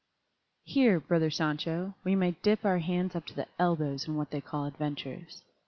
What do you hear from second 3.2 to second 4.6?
to the elbows in what they